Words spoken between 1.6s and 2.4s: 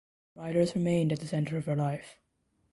her life.